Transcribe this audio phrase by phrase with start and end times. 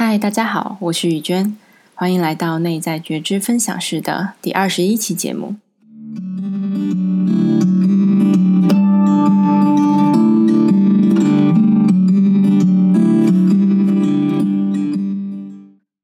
[0.00, 1.56] 嗨，大家好，我是雨娟，
[1.96, 5.56] 欢迎来到内在觉知分享室的第二十一期节目。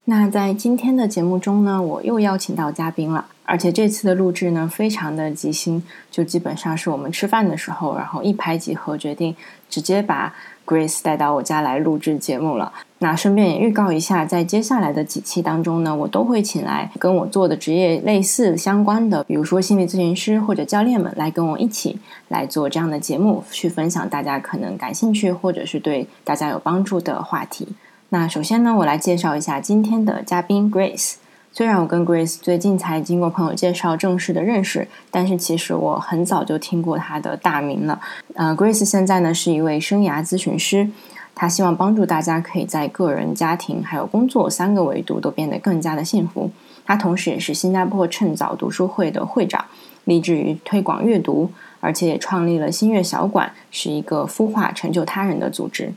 [0.07, 9.37] 那在今天的节目中呢，我又邀请到嘉宾了，而且这次的录制呢，非常的即兴，就基本上是我们吃饭的时候，然后一拍即合，决定
[9.69, 10.35] 直接把
[10.67, 12.73] Grace 带到我家来录制节目了。
[13.01, 27.69] 那顺便也预告一下，在接下来的几期当中呢，我都会请来跟我做的职业类似相关的，比如说心理咨询师或者教练们，来跟我一起来做这样的节目，去分享大家可能感兴趣或者是对大家有帮助的话题。
[28.09, 31.17] 那首先呢，我来介绍一下今天的嘉宾 Grace。
[31.57, 38.01] 虽然我跟 Grace 最近才经过朋友介绍正式的认识，但是其实我很早就听过她的大名了。
[38.35, 40.91] 呃，Grace 现在呢是一位生涯咨询师。
[41.37, 46.51] 他希望帮助大家可以在个人、家庭还有工作三个维度都变得更加的幸福。
[46.85, 49.65] 他同时也是新加坡趁早读书会的会长，
[50.05, 55.93] 立志于推广阅读，而且也创立了新月小馆，是一个孵化成就他人的组织。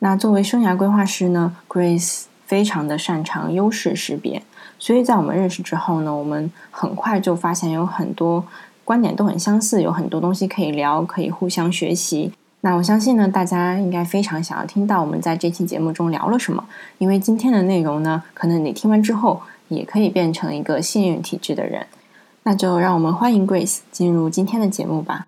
[0.00, 4.42] 那作为生涯规划师呢，Grace 非常的擅长优势识别，
[4.78, 8.44] 所以在我们认识之后呢，我们很快就发现有很多
[8.84, 12.32] 观点都很相似，有很多东西可以聊，可以互相学习。
[12.60, 16.64] 那我相信呢，大家应该非常想要听到我们在这期节目中聊了什么，
[16.98, 21.86] 因为今天的内容呢，可能你听完之后也可以变成一个幸运体质的人。
[22.44, 25.26] 那就让我们欢迎 Grace 进入今天的节目吧。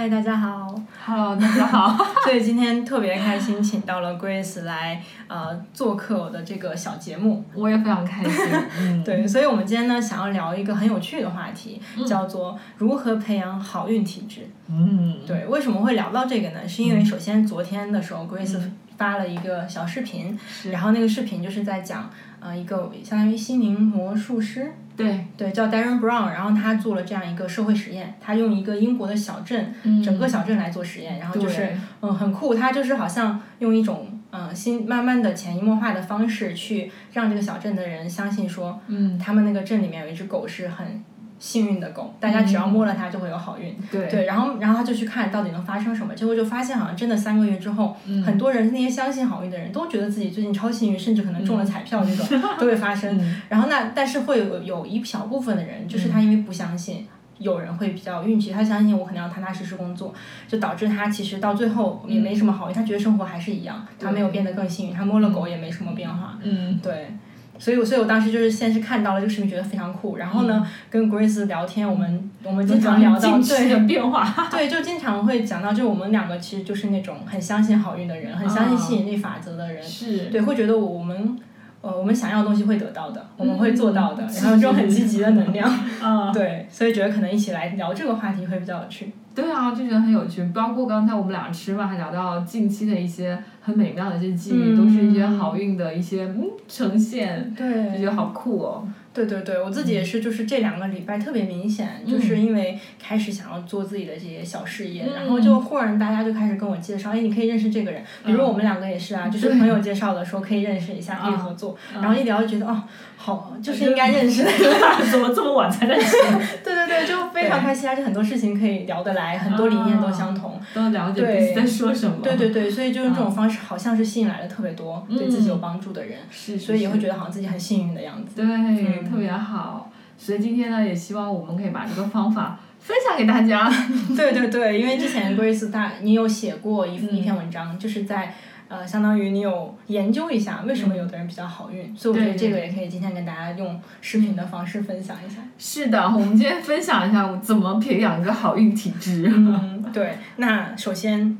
[0.00, 0.74] 嗨，大家好。
[1.04, 1.94] Hello，大家好。
[2.24, 7.44] 所以今天特别开心，请到了 Grace 来呃做客我的这个小节目。
[7.52, 8.32] 我也非常开心。
[8.80, 14.48] 嗯，对，所以我们今天呢，想要聊一个很有趣的话题，叫做如何培养好运体质。
[14.70, 16.66] 嗯，对，为什么会聊到这个呢？
[16.66, 20.38] 是因为首先昨天的时候，Grace 嗯发了一个小视频，
[20.70, 31.70] 然后那个视频就是在讲呃一个相当于心灵魔术师，对，对，叫 Darren Brown，然后他做了这样一个社会实验，他用一个英国的小镇，嗯整个小镇来做实验，然后就是
[32.02, 41.02] 嗯很酷，他就是好像用一种嗯心慢慢的潜移默化的方式去让这个小镇的人相信说，嗯，他们那个镇里面有一只狗是很
[41.40, 43.74] 幸运的狗，大家只要摸了它就会有好运。
[43.90, 53.18] 对，对，然后然后他就去看到底能发生什么，结果就发现好像真的三个月之后，嗯很多人那些相信好运的人都觉得自己最近超幸运，甚至可能中了彩票这种、 都会发生。
[53.18, 57.06] 嗯然后那但是会有有一小部分的人，就是他因为不相信。
[57.38, 60.12] 有人会比较运气，他相信我可能要踏踏实实工作，
[60.46, 66.38] 就导致他其实到最后也没什么好运，他觉得生活还是一样，他没有变得更幸运，他摸了狗也没什么变化。
[66.42, 67.14] 嗯，对，
[67.60, 74.48] 所以我所以我当时就是先是看到了这个视频，觉得非常酷，然后呢，跟 Grace 聊天，我们我们经常聊到对的变化。
[74.50, 81.38] 对，就经常会讲到，就我们两个其实就是那种很相信好运的人，很相信吸引力法则的人，是，对，会觉得我们
[81.82, 84.34] 呃我们想要的东西会得到的，我们会做到的，嗯。
[84.42, 85.70] 然后这种很积极的能量，
[86.02, 89.12] 嗯，对，所以觉得可能一起来聊这个话题会比较有趣。
[89.34, 90.42] 对啊，就觉得很有趣。
[90.54, 98.86] 包括刚才我们俩吃饭还聊到近期的一些很美妙的一些记忆，嗯都是一些好运的一些嗯呈现，就觉得好酷哦。
[99.12, 112.00] 对对对，我自己也是，就是这两个礼拜特别明显，就是因为开始想要做自己的这些小事业，嗯然后就忽然大家就开始跟我介绍，哎，你可以认识这个人，比如我们两个也是啊，就是朋友介绍的，说可以认识一下，可以合作，嗯。
[112.00, 112.82] 然后一聊就觉得哦，
[113.16, 114.50] 好，就是应该认识的，
[115.10, 116.16] 怎么这么晚才认识？
[116.62, 117.29] 对对对，就
[117.60, 120.60] 开心，而且很多事情可以聊得来，很多理念都相同。
[120.74, 122.16] 都了解对彼此在说什么。
[122.22, 128.36] 对对对，所以就用这种方式，好像是吸引来了特别多对自己有帮助的人，是，所以也会觉得好像自己很幸运的样子。
[128.36, 129.90] 对，特别好。
[130.18, 133.72] 所以今天呢，也希望我们可以把这个方法分享给大家。
[134.14, 138.34] 对对对，因为之前 Grace 大你有写过一、嗯一篇文章，就是在
[138.70, 145.42] 呃，相当于你有研究一下为什么有的人比较好运，所以我觉得这个也可以今天跟大家用视频的方式分享一下。
[145.58, 149.24] 是的，我们今天分享一下我怎么培养一个好运体质。
[149.26, 150.18] 嗯， 对。
[150.36, 151.36] 那首先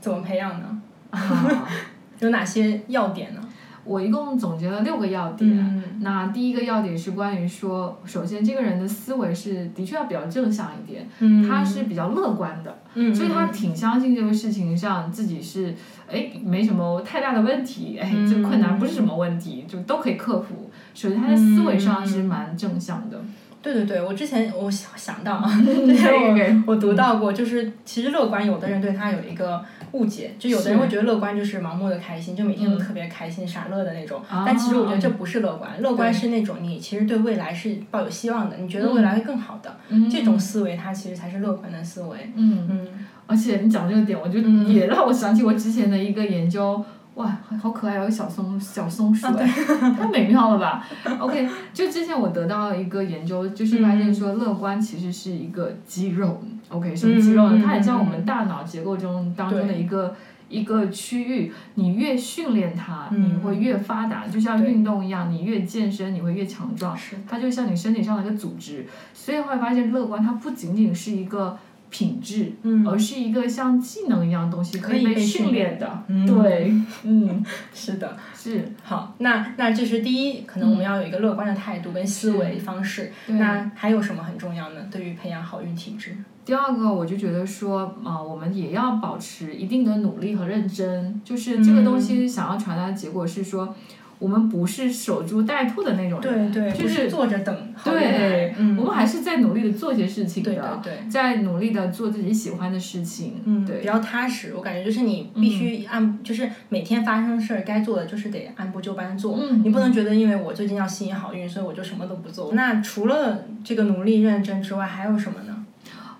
[0.00, 0.82] 怎么培养呢？
[1.10, 1.68] 啊，
[2.18, 3.40] 有哪些要点呢？
[3.84, 5.50] 我一共总结了六个要点。
[5.50, 15.72] 嗯那第一个要点是关于说，首先这个人的思维是的确要比较正向一点，嗯，他是比较乐观的，嗯，所以他挺相信这个事情上自己是
[16.10, 20.68] 哎没什么太大的问题，哎嗯这困难不是什么问题，就都可以克服。
[20.92, 23.20] 首先他的思维上是蛮正向的。
[23.62, 34.20] 对对对，我之前我想想到啊， 可以可以我我读到过，就是其实乐观，有的人对他有一个误解，就有的人会觉得乐观就是盲目的开心，就每天都特别开心、傻乐的那种。
[34.44, 39.76] 但其实我觉得这不是乐观，乐观是那种你其实对未来是抱有希望的，你觉得未来会更好的，
[40.10, 42.32] 这种思维它其实才是乐观的思维。
[42.34, 42.88] 嗯嗯。
[43.28, 46.84] 而且你讲这个点，我就也让我想起我之前的一个研究。
[47.14, 50.82] 哇，好可爱，有小松小松鼠哎，太美妙了吧
[51.18, 57.62] ？OK，就之前我得到一个研究，就是发现说乐观其实是一个肌肉，OK，什么肌肉呢？
[57.62, 60.16] 它也像我们大脑结构中当中的一个
[60.48, 66.96] 一个区域，你越训练它，你会越发达，就像运动一样，你越健身，你会越强壮，
[67.28, 71.58] 它就像你身体上的一个组织，所以会发现乐观它不仅仅是一个。
[71.92, 76.02] 品质，嗯而是一个像技能一样东西，可以被训练的。
[76.26, 76.74] 对，
[77.04, 78.64] 嗯， 是的，是。
[78.82, 83.12] 好，那那这是第一，可能我们要有一个乐观的态度跟思维方式。
[83.26, 84.80] 那还有什么很重要呢？
[84.90, 86.16] 对于培养好运体质？
[86.46, 91.20] 第二个，我就觉得说，啊，我们也要保持一定的努力和认真。
[91.22, 93.74] 就是这个东西想要传达的结果是说。
[94.22, 97.74] 我们不是守株待兔的那种人，对对，就是坐着等。
[97.84, 100.80] 对，我们还是在努力的做些事情的，
[101.10, 104.54] 在努力的做自己喜欢的事情，嗯，对，比较踏实。
[104.54, 112.52] 我感觉就是你必须按，就是每天发生事儿该做的就是得按部就班做，嗯你不能觉得因为我最近要吸引好运，所以我就什么都不做。
[112.54, 115.51] 那除了这个努力认真之外，还有什么呢？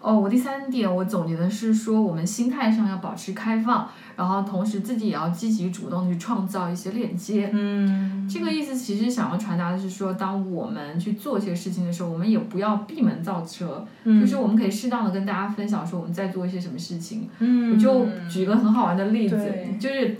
[0.02, 3.88] 哦，我第三点我总结的是说，我们心态上要保持开放。
[4.14, 17.26] 然后同时自己也要积极主动去创造一些链接，嗯，这个意思其实想要传达的是说，当我们去做一些事情的时候，我们也不要闭门造车，嗯就是我们可以适当的跟大家分享说我们在做一些什么事情。
[17.38, 19.50] 嗯，我就举一个很好玩的例子，
[19.80, 20.14] 就是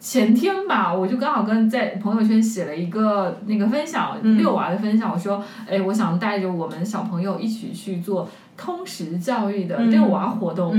[0.00, 10.72] 前天吧，我就刚好跟在朋友圈写了一个那个分享遛娃的分享，我说，哎，我想带着我们小朋友一起去做通识教育的遛娃活动，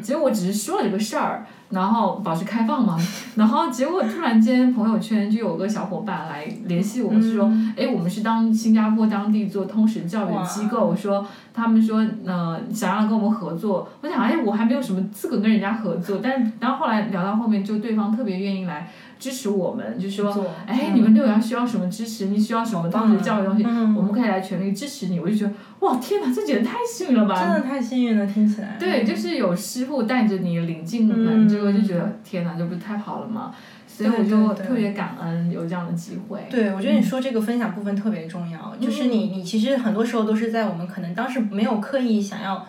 [0.00, 1.44] 结果我只是说了这个事儿。
[1.70, 2.96] 然后保持开放嘛，
[3.34, 18.88] 然后结果突然间朋友圈就有个小伙伴来联系我说，哎，我们是当新加坡当地做通识教育的机构，说他们说呃想要跟我们合作，我想哎我还没有什么资格跟人家合作，但是然后后来聊到后面就对方特别愿意来
[19.18, 23.64] 支持我们，就说哎你们六幺需要什么支持，你需要什么当时教育东西，
[23.96, 27.40] 我们可以来全力支持你，我就觉得哇天哪，这简直太幸运了吧！
[27.40, 28.76] 真的太幸运了，听起来。
[28.78, 33.54] 对，就是有师傅带着你领进门之后就觉得天哪，这不是太好了吗？
[33.96, 36.46] 所以我就特别感恩有这样的机会。
[36.50, 42.66] 对，我觉得你说这个分享部分特别重要，就是你你其实很多时候都是在我们可能当时没有刻意想要。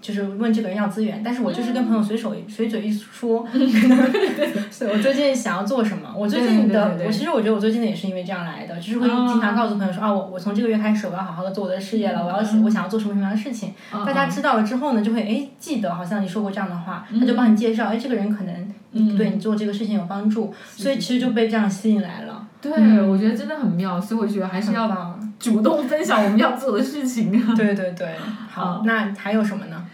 [0.00, 3.98] 就是问这个人要资源，但是我就是跟朋友随手随嘴一说， 可能
[4.92, 18.72] 我最近想要做什么，我最近的我其实我觉得我最近的也是因为这样来的，就是会经常告诉朋友说啊，我我从这个月开始我要好好的做我的事业了，我要我想要做什么什么样的事情，大家知道了之后呢，就会哎记得好像你说过这样的话，他就帮你介绍，哎这个人可能
[19.16, 22.46] 对你做这个事情有帮助，所以其实就被这样吸引来了。
[22.60, 22.72] 对，
[23.02, 27.30] 我觉得真的很妙，所以我觉得还是要主动分享我们要做的事情。
[27.54, 28.16] 对对对，
[28.50, 29.84] 好，那还有什么呢？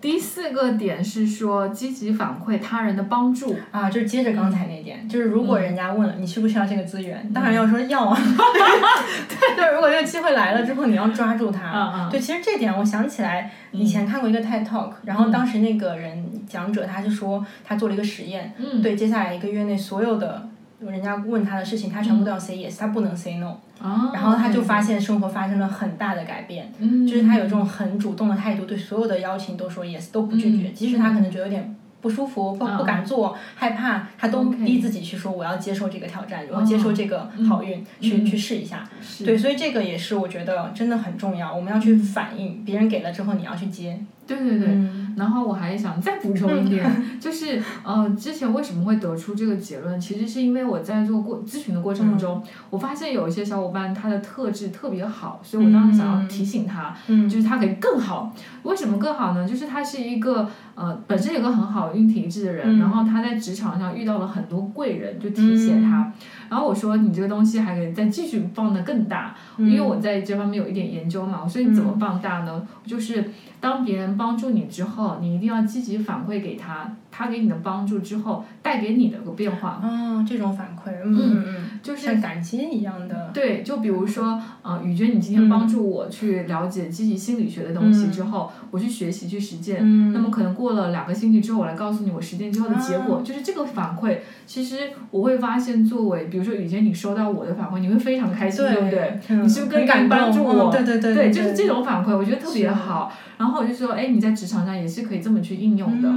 [0.00, 8.16] 第四个点是说积极反馈他人的帮助啊，就是接着刚才那点，就是如果人家问了你需不需要这个资源，当然要说要啊。
[9.28, 12.08] 对， 就如果这个机会来了之后，你要抓住它。
[12.10, 20.48] 对，其实这点我想起来，以前看过一个 TED Talk，然后当时那个人讲者他就说他做了一个实验，对，接下来一个月内所有的。
[20.80, 23.54] 人家问他的事情，他全部都要 say yes，他不能 say no。
[23.82, 26.70] 然后他就发现生活发生了很大的改变，
[27.06, 38.88] 就是他有这种很主动的态度，对所有的邀请都说 yes，都不拒绝，即使他可能觉得有点不舒服、不不敢做、害怕，他都逼自己去说我要接受这个挑战，我要接受这个好运，去去试一下。
[39.24, 43.98] 对，所以这个也是我觉得真的很重要，我们要去反应，别人给了之后你要去接。
[44.36, 50.00] 对对对，然后我还想再补充一点， 就是呃，之前为什么会得出这个结论？
[50.00, 56.94] 其实是因为我在做过咨询的过程中，我发现有一些小伙伴他的特质特别好，所以我当时想要提醒他，
[57.28, 58.32] 就是他可以更好。
[58.62, 59.48] 为什么更好呢？
[59.48, 66.12] 就是他是一个呃本身有个很好运体质的人，然后他在职场上遇到了很多贵人，就提携他。
[66.48, 71.40] 然后我说你这个东西还可以再继续放得更大，因为我在这方面有一点研究嘛。
[71.42, 72.66] 我说你怎么放大呢？
[72.84, 79.80] 就是当别人帮助你之后，你一定要积极反馈给他，他给你的帮助之后带给你的个变化。
[79.82, 83.30] 嗯，这种反馈，嗯嗯嗯，就是像感情一样的。
[83.32, 94.18] 对，就比如说，呃，雨娟，你今天帮助我去了解积极心理学的东西之后，我去学习去实践，那么可能过了两个星期之后，我来告诉你我实践之后的结果，就是这个反馈。
[94.46, 99.20] 其实我会发现，作为比如说雨娟，你收到我的反馈，你会非常开心，对不对？
[99.42, 100.70] 你是不是更帮助我？
[100.70, 103.12] 对对对，对，就是这种反馈，我觉得特别好。
[103.38, 106.08] 然后我就说，哎，你在职场上也是可以这么去应用的。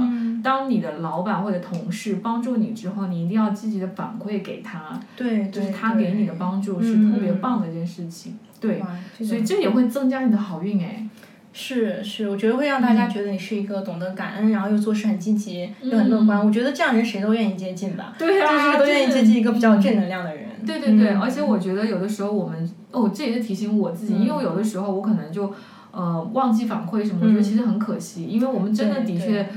[0.44, 8.38] 当你的老板或者同事帮助你之后，你一定要积极的反馈给他，对，就是他给你的帮助是特别棒的一件事情。
[8.60, 8.80] 对，
[9.18, 11.08] 所以这也会增加你的好运哎。
[11.56, 16.44] 是是，我觉得会让大家觉得你是一个懂得感恩，然后又做事很积极又很乐观。
[16.44, 18.12] 我觉得这样人谁都愿意接近吧。
[18.18, 20.48] 对啊，就是都愿意接近一个比较正能量的人。
[20.66, 25.54] 对对对，而且我觉得有的时候我们哦，这也是提醒我自己，因为有的时候我可能就
[25.92, 29.48] 呃忘记反馈什么，我觉得其实很可惜，因为我们真的的确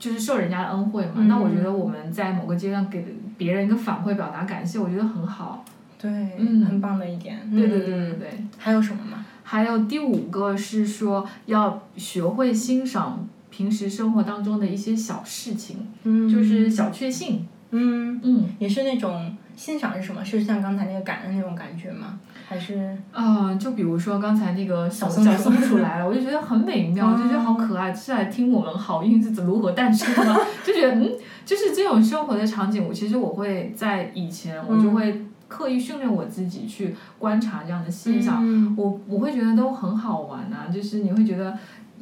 [0.00, 1.22] 就是受人家的恩惠嘛。
[1.28, 3.04] 那我觉得我们在某个阶段给
[3.38, 5.64] 别人一个反馈，表达感谢，我觉得很好。
[6.00, 7.38] 对，嗯，很棒的一点。
[7.54, 8.30] 对对对对对。
[8.58, 9.24] 还有什么吗？
[9.44, 20.24] 还有第五个是说要学会欣赏平时生活当中的一些小事情，嗯，就是小确幸，嗯嗯，也是那种欣赏是什么？
[20.24, 22.18] 是像刚才那个感恩那种感觉吗？
[22.48, 25.22] 还是啊，就比如说刚才那个小松
[25.60, 31.12] 鼠来了，我就觉得很美妙，就觉得好可爱，是来听我们好运是怎如何诞生的， 就觉得嗯，
[31.44, 35.26] 就是这种生活的场景，我其实我会在以前我就会。
[35.50, 40.68] 刻意训练我自己去观察这样的现象，我我会觉得都很好玩呐。
[40.72, 41.52] 就是你会觉得，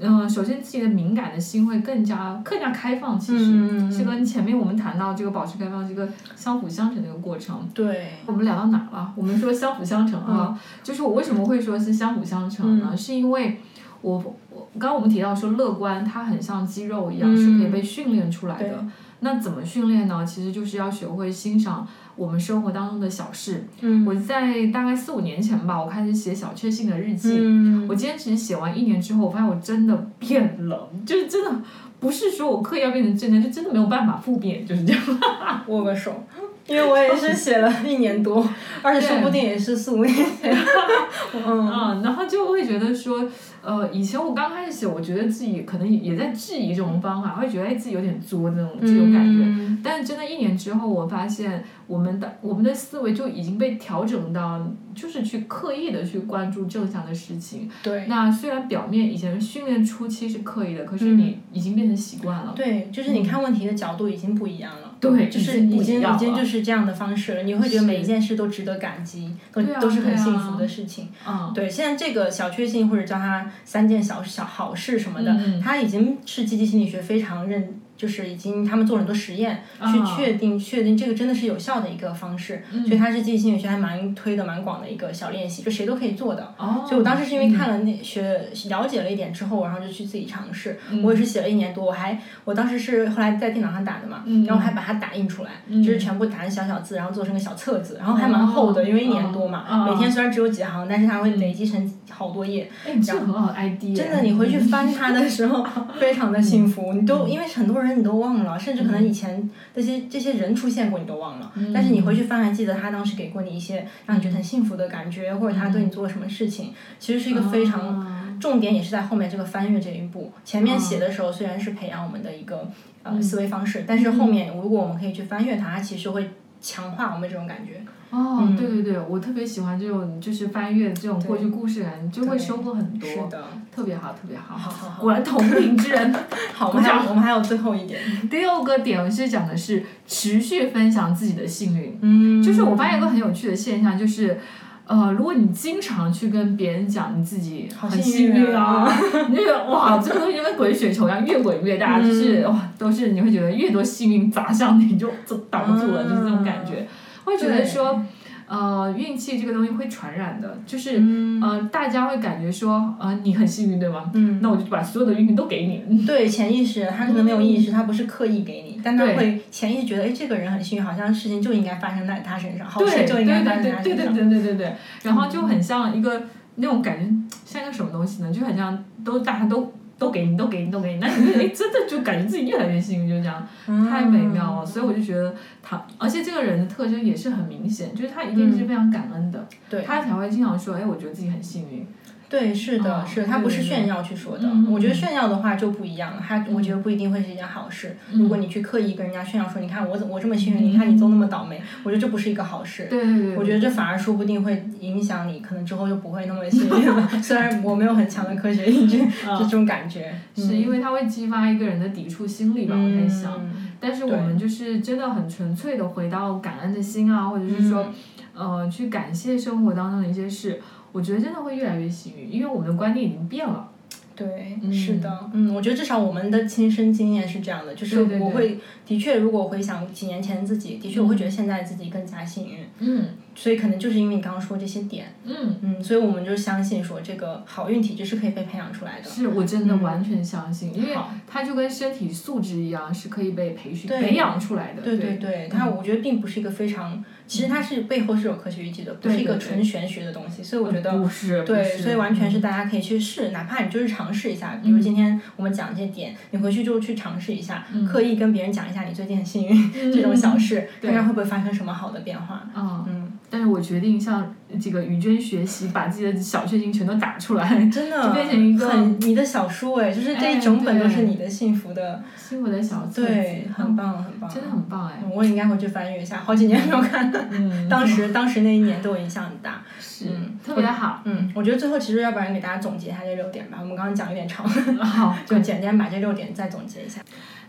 [0.00, 3.18] 嗯，首先自己的敏感的心会更加更加开放。
[3.18, 7.68] 其实，是跟前面我们谈到这个保持开放是一个相辅相成的一个过程。
[7.74, 8.12] 对。
[8.26, 9.12] 我们聊到哪了？
[9.16, 12.96] 我们说相辅相成啊， 就是我为什么会说是相辅相成呢？
[12.96, 13.60] 是因为
[14.02, 14.16] 我
[14.50, 18.84] 我刚刚我们提到说乐观，它很像肌肉一样，是可以被训练出来的。
[19.20, 20.24] 那怎么训练呢？
[20.24, 21.86] 其实就是要学会欣赏。
[22.14, 27.36] 我们生活当中的小事，嗯我在大概四五年前吧，我开始写小确幸的日记。
[27.38, 31.62] 嗯我坚持写完一年之后，我发现我真的变了，就是真的
[32.00, 35.00] 不是说我刻意要变成正能，就真的没有办法复变，就是这样。
[35.68, 36.20] 握个手，
[36.66, 38.44] 因为我也是写了一年多，
[38.82, 40.52] 而且说不定也是四五年前。
[41.46, 43.24] 嗯，然后就会觉得说。
[43.62, 49.78] 呃，以前我刚开始写，我觉得自己可能也在质疑这种方法，会觉得哎自己有点作那种这种感觉。
[49.82, 57.70] 但是真的，一年之后，我发现我们的我们的思维就已经被调整到，就是去刻意的去关注正向的事情。
[57.82, 58.06] 对。
[58.06, 62.52] 那虽然表面以前训练初期是刻意的，可是你已经变成习惯了。
[62.56, 64.87] 对，就是你看问题的角度已经不一样了。
[65.00, 71.08] 对，就是已经已经就是这样的方式了，你会觉得每一件事都值得感激，都都是很幸福的事情。
[71.26, 71.52] 嗯。
[71.54, 73.50] 对，现在这个小确幸或者叫它。
[73.64, 77.80] 三件小小好事什么的，他已经是积极心理学非常认。
[77.98, 86.54] 就是已经他们做了很多实验，去确定确定这个真的是有效的一个方式，所以它是记忆心理学还蛮推的蛮广的一个小练习，就谁都可以做的。
[86.86, 90.78] 所以我当时是因为看了那学了解了一点之后，然后就去自己尝试。
[91.02, 95.50] 我也是写了一年多，我还我当时是后来在电脑上打的嘛，然后还把它打印出来，
[95.82, 102.70] 就是全部打成小小字，然后做成个小册子，然后还蛮厚的，因为一年多嘛，每天虽然只有几行，但是它会累积成好多页。
[102.86, 103.96] 哎，这很好 ID。
[103.96, 105.66] 真的，你回去翻它的时候，
[105.98, 106.92] 非常的幸福。
[106.92, 107.87] 你都因为很多人。
[107.94, 111.52] 你都忘了，甚至可能以前这些这些人出现过，你都忘了。
[111.72, 116.72] 但是你回去翻，还记得他当时给过你一些让你觉得很幸福的感觉，或者他对你做了什么事情。
[116.98, 120.32] 其实是一个非常重点，也是在后面这个翻阅这一步。
[120.44, 122.70] 前面写的时候虽然是培养我们的一个
[123.02, 126.30] 呃思维方式，但是后面如果我们可以去翻阅它，它其实会
[126.60, 127.80] 强化我们这种感觉。
[128.10, 136.14] 哦，对对对，我特别喜欢这种就是翻阅这种过去故事感，就会收获很多，是的，特别好，特别好，好好好，果然同龄之人。
[136.54, 138.00] 好，我们还我们还有最后一点，
[138.30, 141.98] 第六个点是讲的是持续分享自己的幸运。
[142.00, 144.40] 嗯，就是我发现一个很有趣的现象，就是
[144.86, 148.90] 呃，如果你经常去跟别人讲你自己很幸运啊，
[149.28, 156.88] 你就觉得哇，这个东西就跟滚雪球一样，越滚越大，就是哇，都是你会觉得越多幸运砸向你，就就挡不住了，就是这种感觉。
[157.28, 158.02] 会觉得说，
[158.46, 161.02] 呃，运气这个东西会传染的，就是
[161.42, 164.10] 呃，大家会感觉说，呃，你很幸运，对吗？
[164.14, 166.06] 嗯，那我就把所有的运气都给你。
[166.06, 174.14] 对，潜意识他可能没有意识，他不是刻意给你，但他会潜意识觉得，哎，这个人很幸运，好像事情就应该发生在他身上，好事就应该发生在他身上。
[174.14, 176.22] 对对对对对对对，然后就很像一个
[176.56, 178.32] 那种感觉，像一个什么东西呢？
[178.32, 179.72] 就很像都大家都。
[179.98, 183.46] 都给你，都给你，都给你，那你就 哎，真的就感觉自己越来越幸运，就这样，
[183.90, 184.66] 太美妙了。
[184.66, 189.46] 所以我就觉得他，而且这个人的特征也是很明显，就是他一定是非常感恩的，
[189.84, 191.86] 他才会经常说，哎，我觉得自己很幸运。
[192.28, 194.46] 对，是的，是他不是炫耀去说的。
[194.70, 197.96] 我觉得炫耀的话就不一样了，他我觉得不一定会是一件好事。
[198.12, 202.86] 如果你去刻意跟人家炫耀说，你看我怎我这么幸运，你看你都那么倒霉，我觉得这不是一个好事。
[202.90, 203.36] 对对对。
[203.36, 207.08] 我觉得这反而说不定会影响你，可能之后就不会那么幸运了。
[207.22, 209.02] 虽然我没有很强的科学依据，
[209.38, 210.14] 这种感觉。
[210.36, 212.76] 是因为它会激发一个人的抵触心理吧？
[212.76, 213.40] 我在想。
[213.80, 217.86] 但是我们就是真的很纯粹的回到感恩的心啊，或者是说，
[218.34, 220.60] 呃，去感谢生活当中的一些事。
[220.98, 223.68] 我觉得真的会越来越幸运，因为我们的观念已经变了。
[224.16, 232.66] 对，是的，嗯，我觉得至少我们的亲身经验是这样的，就是我会的确，如果回想几年前自己，的确我会觉得现在自己更加幸运。
[232.80, 233.04] 嗯。
[233.36, 239.08] 所以可能就是因为你刚刚说这些点，嗯嗯，所以我们就相信说这个好运体质是可以被培养出来的。
[239.08, 240.96] 是我真的完全相信，因为
[241.28, 244.82] 它就跟身体素质一样，是可以被培训培养出来的。
[244.82, 250.42] 对对对，它我觉得并不是一个非常，其实它是背后是有科学依据的，不是一个纯玄学的东西。
[250.42, 262.48] 所以我觉得不是，对，所以完全是大家可以去试，哪怕你就是尝试一下，比如今天我们讲这些点，你回去就去尝试一下，刻意跟别人讲一下你最近很幸运这种小事， 看看会不会发生什么好的变化。
[262.56, 263.12] 嗯。
[263.30, 274.94] 但是我决定向这个雨娟学习，把自己的小确幸全都打出来， 真的就变成一个很你的小书哎，就是这一整本都是你的幸福的幸福的小册子，对，很棒很棒，真的很棒哎！
[275.14, 280.06] 我应该回去翻阅一下，好几年没有看了，当时当时那一年对我影响很大，是
[280.44, 281.02] 特别好。
[281.04, 287.00] 嗯，我觉得最后其实要不然给大家总结一下这六点吧，我们刚刚讲有点长，好， 就简单把这六点再总结一下。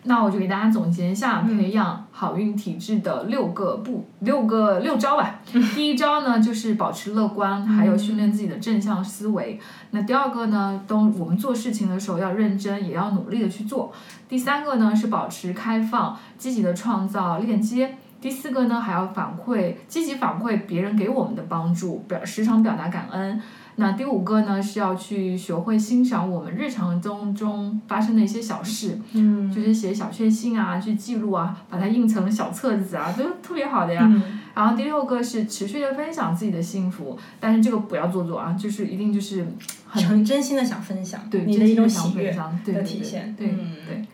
[0.04, 5.42] 那我就给大家总结一下培养好运体质的六个步，六个六招吧。
[5.76, 9.60] 第一招呢，就是保持乐观，还有训练自己的正向思维。
[9.92, 13.92] 那第二个呢，都我们做事情的时候要认真，也要努力的去做。
[14.30, 17.98] 第三个呢，是保持开放，积极的创造链接。
[18.22, 23.42] 第四个呢，还要反馈，积极反馈别人给我们的帮助，表时常表达感恩。
[23.76, 34.12] 那第五个呢，是要去学会欣赏我们日常中中发生的一些小事，嗯，就是写小确幸啊，去记录啊，把它印成小册子啊，都特别好的呀。
[34.54, 39.48] 然后第六个是持续的分享自己的幸福，但是这个不要做作啊，就是一定就是
[39.88, 43.48] 很真心的想分享，对你的一种喜悦的体现，对
[43.88, 44.06] 对。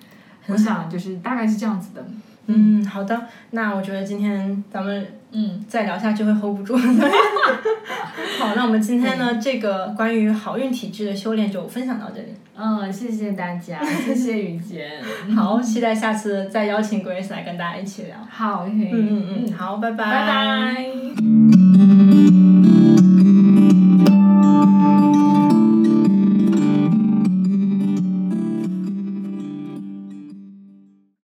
[0.47, 2.05] 我想就是大概是这样子的。
[2.47, 3.19] 嗯，好的，
[3.51, 6.77] 那我觉得今天咱们嗯再聊下去会 hold 不住。
[8.39, 12.27] 好，那我们今天呢这个关于好运体质的修炼就分享到这里。
[12.57, 14.89] 嗯，谢谢大家，谢谢雨洁。
[15.35, 18.15] 好，期待下次再邀请 Grace 来跟大家一起聊。
[18.29, 20.05] 好，嗯嗯嗯，好，拜拜。
[20.05, 21.64] 拜拜。